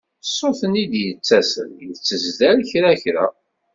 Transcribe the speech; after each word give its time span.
Ṣṣut-nni 0.29 0.79
i 0.81 0.85
d-yettasen 0.91 1.69
yettezdar 1.87 2.57
kra 2.69 2.91
kra. 3.03 3.25